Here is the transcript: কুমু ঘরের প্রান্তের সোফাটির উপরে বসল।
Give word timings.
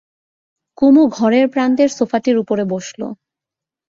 কুমু 0.77 1.03
ঘরের 1.09 1.45
প্রান্তের 1.49 1.89
সোফাটির 1.89 2.37
উপরে 2.37 2.63
বসল। 2.65 3.01